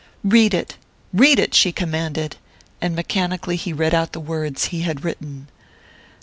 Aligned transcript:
"Read 0.23 0.51
it 0.55 0.77
read 1.13 1.37
it!" 1.37 1.53
she 1.53 1.71
commanded; 1.71 2.35
and 2.81 2.95
mechanically 2.95 3.55
he 3.55 3.71
read 3.71 3.93
out 3.93 4.13
the 4.13 4.19
words 4.19 4.69
he 4.73 4.81
had 4.81 5.03
written. 5.03 5.47